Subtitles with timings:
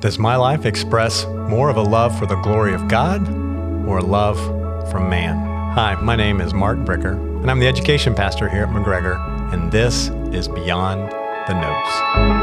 [0.00, 3.28] Does my life express more of a love for the glory of God
[3.84, 4.38] or a love
[4.92, 5.36] from man?
[5.74, 9.18] Hi, my name is Mark Bricker, and I'm the education pastor here at McGregor,
[9.52, 11.10] and this is Beyond
[11.48, 12.37] the Notes.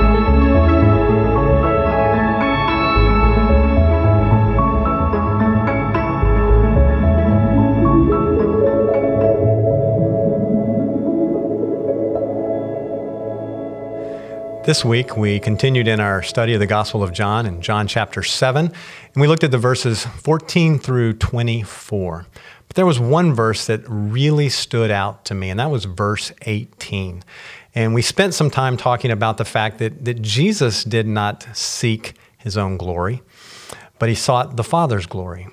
[14.65, 18.23] This week, we continued in our study of the Gospel of John in John chapter
[18.23, 22.25] 7, and we looked at the verses 14 through 24.
[22.67, 26.31] But there was one verse that really stood out to me, and that was verse
[26.47, 27.23] 18.
[27.75, 32.15] And we spent some time talking about the fact that, that Jesus did not seek
[32.39, 33.21] his own glory,
[33.99, 35.47] but he sought the Father's glory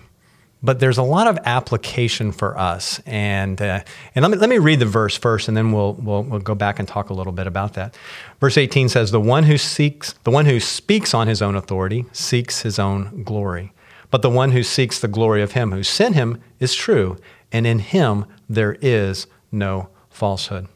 [0.63, 3.01] but there's a lot of application for us.
[3.05, 3.81] And, uh,
[4.15, 6.55] and let, me, let me read the verse first, and then we'll, we'll, we'll go
[6.55, 7.97] back and talk a little bit about that.
[8.41, 12.07] Verse 18 says, the one, who seeks, the one who speaks on his own authority
[12.13, 13.73] seeks his own glory.
[14.11, 17.17] But the one who seeks the glory of him who sent him is true,
[17.51, 20.69] and in him there is no falsehood.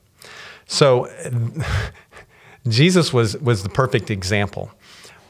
[0.67, 1.09] So
[2.69, 4.73] Jesus was, was the perfect example.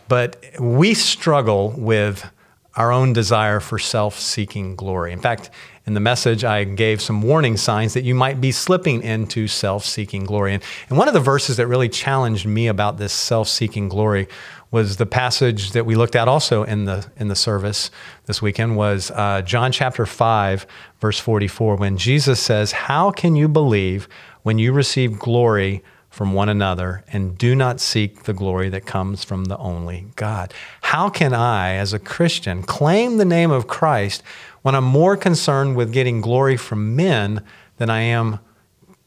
[0.09, 2.31] But we struggle with
[2.77, 5.13] our own desire for self seeking glory.
[5.13, 5.51] In fact,
[5.87, 9.85] in the message, I gave some warning signs that you might be slipping into self
[9.85, 10.55] seeking glory.
[10.55, 14.29] And, and one of the verses that really challenged me about this self seeking glory
[14.71, 17.91] was the passage that we looked at also in the, in the service
[18.27, 20.67] this weekend was uh, John chapter 5,
[21.01, 24.09] verse 44, when Jesus says, How can you believe
[24.43, 25.83] when you receive glory
[26.17, 30.55] from one another and do not seek the glory that comes from the only God.
[30.81, 34.23] How can I, as a Christian, claim the name of Christ
[34.63, 37.45] when I'm more concerned with getting glory from men
[37.77, 38.39] than I am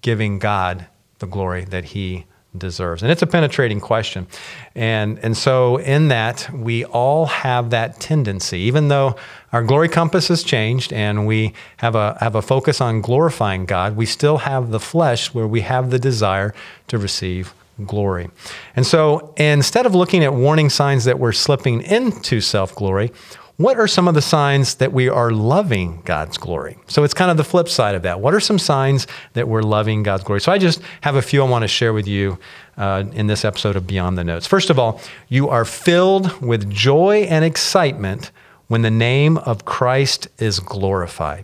[0.01, 0.85] giving God
[1.17, 3.01] the glory that He deserves?
[3.01, 4.27] And it's a penetrating question.
[4.75, 9.15] And, and so, in that, we all have that tendency, even though
[9.51, 13.95] our glory compass has changed and we have a, have a focus on glorifying God,
[13.95, 16.53] we still have the flesh where we have the desire
[16.87, 17.53] to receive
[17.85, 18.29] glory.
[18.75, 23.11] And so, instead of looking at warning signs that we're slipping into self glory,
[23.59, 26.77] what are some of the signs that we are loving God's glory?
[26.87, 28.21] So it's kind of the flip side of that.
[28.21, 30.39] What are some signs that we're loving God's glory?
[30.39, 32.39] So I just have a few I want to share with you
[32.77, 34.47] uh, in this episode of Beyond the Notes.
[34.47, 38.31] First of all, you are filled with joy and excitement
[38.67, 41.43] when the name of Christ is glorified.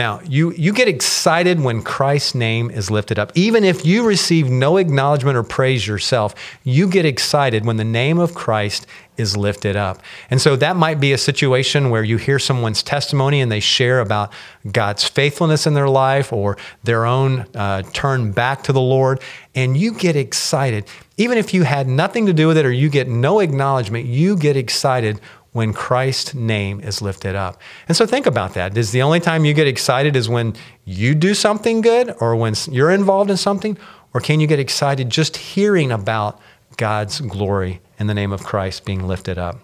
[0.00, 3.32] Now, you, you get excited when Christ's name is lifted up.
[3.34, 6.34] Even if you receive no acknowledgement or praise yourself,
[6.64, 8.86] you get excited when the name of Christ
[9.18, 10.00] is lifted up.
[10.30, 14.00] And so that might be a situation where you hear someone's testimony and they share
[14.00, 14.32] about
[14.72, 19.20] God's faithfulness in their life or their own uh, turn back to the Lord,
[19.54, 20.86] and you get excited.
[21.18, 24.34] Even if you had nothing to do with it or you get no acknowledgement, you
[24.34, 25.20] get excited
[25.52, 27.60] when Christ's name is lifted up.
[27.88, 28.76] And so think about that.
[28.76, 32.54] Is the only time you get excited is when you do something good or when
[32.70, 33.76] you're involved in something?
[34.14, 36.40] Or can you get excited just hearing about
[36.76, 39.58] God's glory in the name of Christ being lifted up?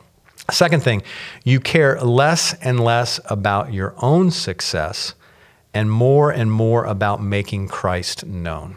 [0.50, 1.02] Second thing,
[1.44, 5.14] you care less and less about your own success
[5.74, 8.76] and more and more about making Christ known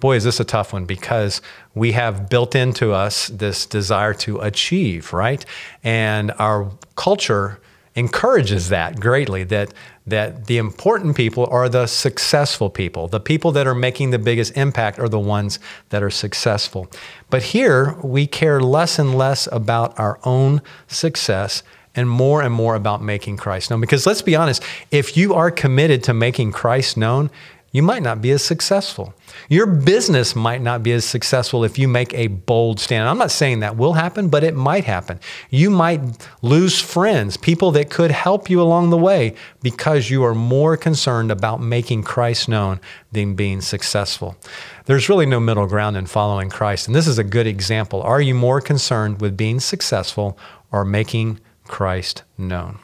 [0.00, 1.40] boy, is this a tough one because
[1.74, 5.44] we have built into us this desire to achieve, right?
[5.82, 7.60] And our culture
[7.96, 9.72] encourages that greatly that
[10.06, 13.08] that the important people are the successful people.
[13.08, 16.88] The people that are making the biggest impact are the ones that are successful.
[17.30, 21.62] But here we care less and less about our own success
[21.94, 23.80] and more and more about making Christ known.
[23.80, 27.30] Because let's be honest, if you are committed to making Christ known,
[27.74, 29.14] you might not be as successful.
[29.48, 33.08] Your business might not be as successful if you make a bold stand.
[33.08, 35.18] I'm not saying that will happen, but it might happen.
[35.50, 36.00] You might
[36.40, 41.32] lose friends, people that could help you along the way because you are more concerned
[41.32, 42.78] about making Christ known
[43.10, 44.36] than being successful.
[44.84, 46.86] There's really no middle ground in following Christ.
[46.86, 48.02] And this is a good example.
[48.02, 50.38] Are you more concerned with being successful
[50.70, 52.78] or making Christ known?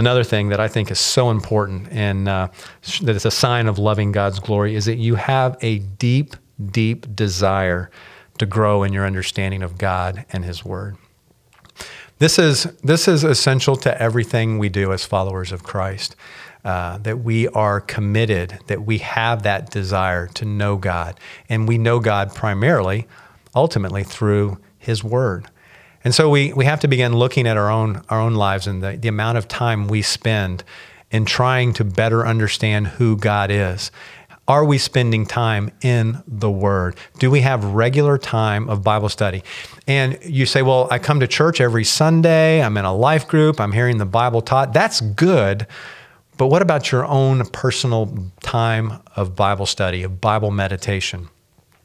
[0.00, 2.48] Another thing that I think is so important and uh,
[3.02, 6.36] that is a sign of loving God's glory is that you have a deep,
[6.70, 7.90] deep desire
[8.38, 10.96] to grow in your understanding of God and His Word.
[12.18, 16.16] This is, this is essential to everything we do as followers of Christ.
[16.64, 21.20] Uh, that we are committed, that we have that desire to know God.
[21.50, 23.06] And we know God primarily,
[23.54, 25.46] ultimately, through His Word.
[26.02, 28.82] And so we, we have to begin looking at our own, our own lives and
[28.82, 30.64] the, the amount of time we spend
[31.10, 33.90] in trying to better understand who God is.
[34.48, 36.96] Are we spending time in the Word?
[37.18, 39.44] Do we have regular time of Bible study?
[39.86, 43.60] And you say, well, I come to church every Sunday, I'm in a life group,
[43.60, 44.72] I'm hearing the Bible taught.
[44.72, 45.66] That's good.
[46.36, 51.28] But what about your own personal time of Bible study, of Bible meditation?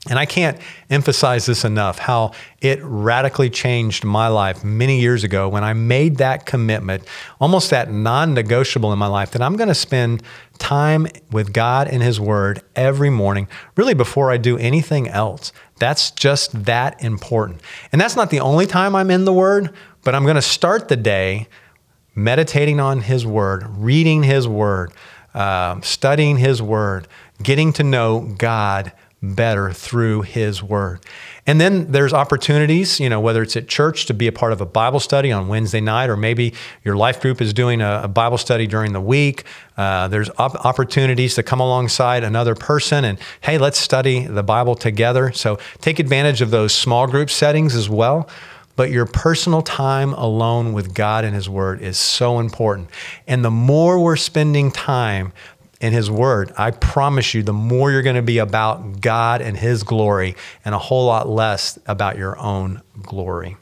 [0.08, 0.60] And I can't
[0.92, 6.18] emphasize this enough how it radically changed my life many years ago when I made
[6.18, 7.04] that commitment,
[7.42, 10.22] almost that non negotiable in my life, that I'm going to spend
[10.60, 15.52] time with God and His Word every morning, really before I do anything else.
[15.80, 17.62] That's just that important.
[17.92, 19.74] And that's not the only time I'm in the Word,
[20.04, 21.48] but I'm going to start the day
[22.14, 24.94] meditating on His Word, reading His Word,
[25.34, 27.08] uh, studying His Word,
[27.42, 28.92] getting to know God
[29.34, 31.00] better through his word.
[31.48, 34.62] And then there's opportunities, you know, whether it's at church to be a part of
[34.62, 38.08] a Bible study on Wednesday night, or maybe your life group is doing a, a
[38.08, 39.44] Bible study during the week.
[39.78, 44.76] Uh, there's op- opportunities to come alongside another person and, hey, let's study the Bible
[44.76, 45.32] together.
[45.32, 48.28] So take advantage of those small group settings as well.
[48.76, 52.90] But your personal time alone with God and His Word is so important.
[53.26, 55.32] And the more we're spending time,
[55.86, 59.56] in His Word, I promise you, the more you're going to be about God and
[59.56, 60.36] His glory
[60.66, 63.56] and a whole lot less about your own glory.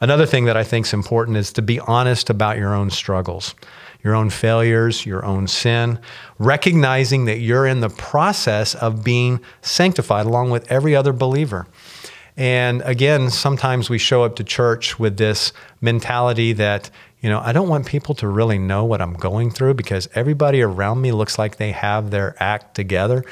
[0.00, 3.54] Another thing that I think is important is to be honest about your own struggles,
[4.02, 6.00] your own failures, your own sin,
[6.38, 11.68] recognizing that you're in the process of being sanctified along with every other believer.
[12.36, 17.52] And again, sometimes we show up to church with this mentality that, you know, I
[17.52, 21.38] don't want people to really know what I'm going through because everybody around me looks
[21.38, 23.24] like they have their act together.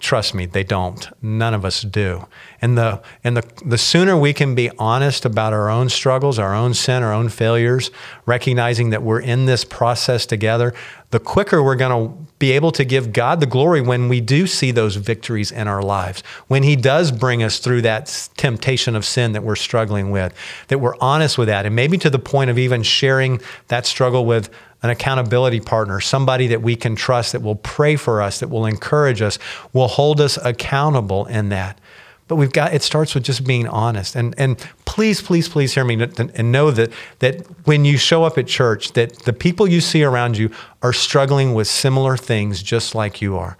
[0.00, 1.06] Trust me, they don't.
[1.22, 2.26] None of us do.
[2.62, 6.54] And the and the the sooner we can be honest about our own struggles, our
[6.54, 7.90] own sin, our own failures,
[8.24, 10.72] recognizing that we're in this process together,
[11.10, 14.46] the quicker we're going to be able to give God the glory when we do
[14.46, 16.22] see those victories in our lives.
[16.46, 20.34] When he does bring us through that temptation of sin that we're struggling with,
[20.68, 24.26] that we're honest with that and maybe to the point of even sharing that struggle
[24.26, 24.50] with
[24.82, 28.66] an accountability partner, somebody that we can trust, that will pray for us, that will
[28.66, 29.38] encourage us,
[29.72, 31.80] will hold us accountable in that.
[32.28, 34.16] But we've got it starts with just being honest.
[34.16, 34.58] And and
[34.94, 38.92] please, please, please hear me and know that that when you show up at church,
[38.92, 40.48] that the people you see around you
[40.82, 43.58] are struggling with similar things just like you are.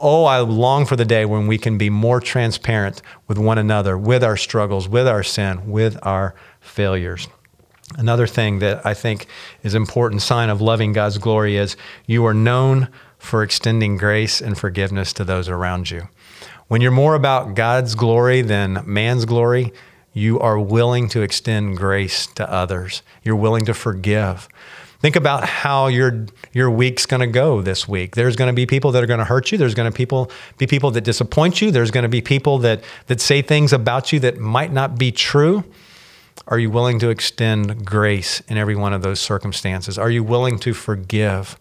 [0.00, 3.98] Oh, I long for the day when we can be more transparent with one another,
[3.98, 7.28] with our struggles, with our sin, with our failures.
[7.98, 9.26] Another thing that I think
[9.62, 11.76] is important sign of loving God's glory is
[12.06, 12.88] you are known
[13.18, 16.08] for extending grace and forgiveness to those around you.
[16.68, 19.74] When you're more about God's glory than man's glory,
[20.16, 23.02] you are willing to extend grace to others.
[23.22, 24.48] You're willing to forgive.
[25.00, 26.24] Think about how your
[26.54, 28.16] your week's going to go this week.
[28.16, 29.58] There's going to be people that are going to hurt you.
[29.58, 31.70] There's going to people be people that disappoint you.
[31.70, 35.12] There's going to be people that that say things about you that might not be
[35.12, 35.64] true.
[36.48, 39.98] Are you willing to extend grace in every one of those circumstances?
[39.98, 41.58] Are you willing to forgive?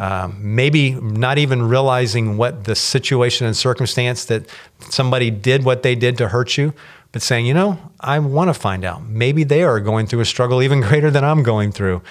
[0.00, 4.48] Um, maybe not even realizing what the situation and circumstance that
[4.78, 6.72] somebody did what they did to hurt you,
[7.12, 9.04] but saying, you know, I want to find out.
[9.04, 12.02] Maybe they are going through a struggle even greater than I'm going through.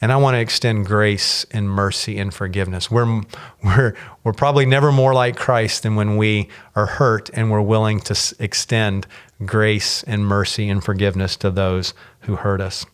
[0.00, 2.88] And I want to extend grace and mercy and forgiveness.
[2.88, 3.22] We're,
[3.64, 7.98] we're, we're probably never more like Christ than when we are hurt and we're willing
[8.00, 9.08] to extend
[9.44, 12.86] grace and mercy and forgiveness to those who hurt us.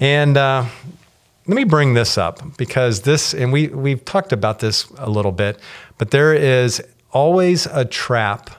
[0.00, 0.66] And uh,
[1.46, 5.32] let me bring this up because this, and we, we've talked about this a little
[5.32, 5.60] bit,
[5.98, 6.82] but there is
[7.12, 8.50] always a trap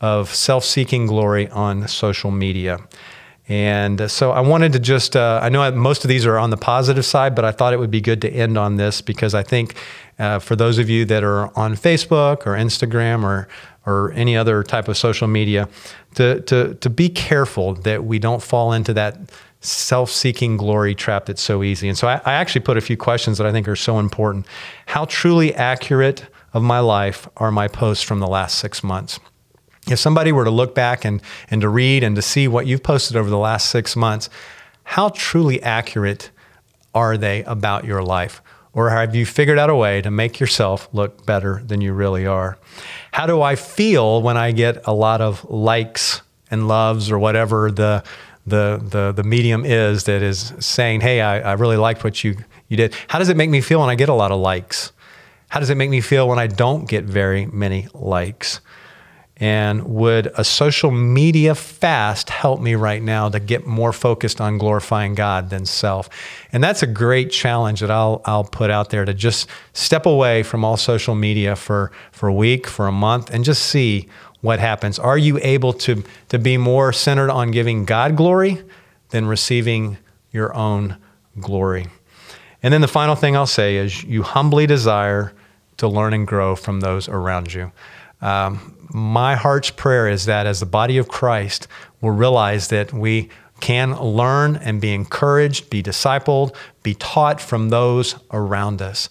[0.00, 2.78] of self seeking glory on social media.
[3.48, 6.56] And so I wanted to just, uh, I know most of these are on the
[6.56, 9.44] positive side, but I thought it would be good to end on this because I
[9.44, 9.76] think
[10.18, 13.46] uh, for those of you that are on Facebook or Instagram or,
[13.84, 15.68] or any other type of social media,
[16.16, 19.16] to, to, to be careful that we don't fall into that
[19.60, 21.88] self seeking glory trap that's so easy.
[21.88, 24.46] And so I, I actually put a few questions that I think are so important.
[24.86, 29.20] How truly accurate of my life are my posts from the last six months?
[29.88, 32.82] If somebody were to look back and, and to read and to see what you've
[32.82, 34.28] posted over the last six months,
[34.84, 36.30] how truly accurate
[36.94, 38.42] are they about your life?
[38.72, 42.26] Or have you figured out a way to make yourself look better than you really
[42.26, 42.58] are?
[43.12, 47.70] How do I feel when I get a lot of likes and loves or whatever
[47.70, 48.04] the,
[48.46, 52.36] the, the, the medium is that is saying, hey, I, I really liked what you,
[52.68, 52.94] you did?
[53.08, 54.92] How does it make me feel when I get a lot of likes?
[55.48, 58.60] How does it make me feel when I don't get very many likes?
[59.38, 64.56] And would a social media fast help me right now to get more focused on
[64.56, 66.08] glorifying God than self?
[66.52, 70.42] And that's a great challenge that I'll, I'll put out there to just step away
[70.42, 74.08] from all social media for, for a week, for a month, and just see
[74.40, 74.98] what happens.
[74.98, 78.62] Are you able to, to be more centered on giving God glory
[79.10, 79.98] than receiving
[80.32, 80.96] your own
[81.40, 81.88] glory?
[82.62, 85.34] And then the final thing I'll say is you humbly desire
[85.76, 87.70] to learn and grow from those around you.
[88.20, 91.68] Um, my heart's prayer is that as the body of Christ,
[92.00, 93.28] we'll realize that we
[93.60, 99.08] can learn and be encouraged, be discipled, be taught from those around us.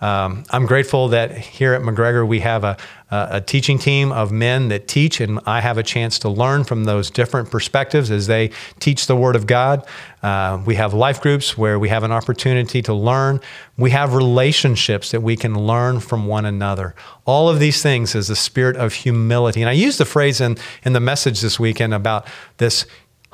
[0.00, 2.76] Um, I'm grateful that here at McGregor we have a,
[3.10, 6.84] a, teaching team of men that teach, and I have a chance to learn from
[6.84, 9.84] those different perspectives as they teach the Word of God.
[10.22, 13.40] Uh, we have life groups where we have an opportunity to learn.
[13.76, 16.94] We have relationships that we can learn from one another.
[17.24, 19.62] All of these things is the spirit of humility.
[19.62, 22.24] And I used the phrase in, in the message this weekend about
[22.58, 22.86] this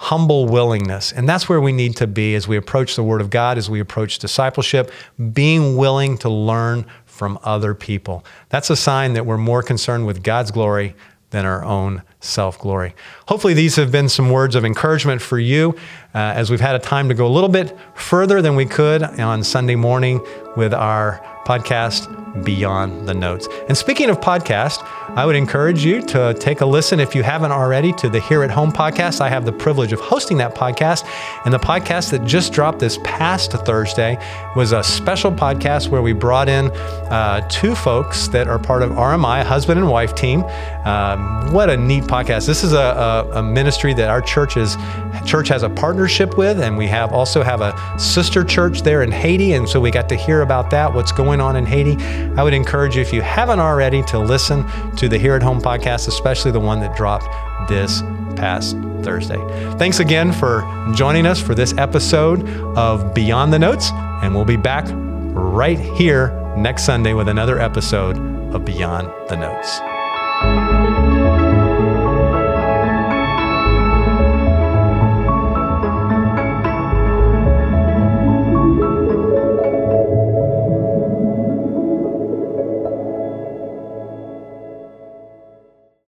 [0.05, 1.13] humble willingness.
[1.13, 3.71] And that's where we need to be as we approach the Word of God, as
[3.71, 4.91] we approach discipleship,
[5.33, 8.23] being willing to learn from other people.
[8.51, 10.95] That's a sign that we're more concerned with God's glory
[11.31, 12.95] than our own self glory.
[13.29, 15.71] Hopefully, these have been some words of encouragement for you
[16.15, 19.03] uh, as we've had a time to go a little bit further than we could
[19.03, 20.21] on Sunday morning
[20.55, 22.09] with our podcast,
[22.43, 23.49] Beyond the Notes.
[23.69, 27.53] And speaking of podcast, I would encourage you to take a listen, if you haven't
[27.53, 29.21] already, to the Here at Home podcast.
[29.21, 31.07] I have the privilege of hosting that podcast.
[31.45, 34.19] And the podcast that just dropped this past Thursday
[34.57, 38.91] was a special podcast where we brought in uh, two folks that are part of
[38.91, 40.43] RMI, husband and wife team.
[40.85, 42.47] Um, what a neat podcast.
[42.47, 44.77] This is a, a, a ministry that our church, is,
[45.25, 49.13] church has a partnership with, and we have also have a sister church there in
[49.13, 49.53] Haiti.
[49.53, 51.97] And so we got to hear about that, what's going on in Haiti.
[52.37, 54.65] I would encourage you, if you haven't already, to listen
[54.97, 57.27] to the Here at Home podcast, especially the one that dropped
[57.69, 58.03] this
[58.37, 59.39] past Thursday.
[59.77, 60.63] Thanks again for
[60.95, 63.91] joining us for this episode of Beyond the Notes,
[64.23, 68.17] and we'll be back right here next Sunday with another episode
[68.55, 69.94] of Beyond the Notes.